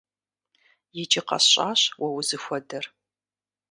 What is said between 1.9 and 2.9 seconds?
уэ узыхуэдэр.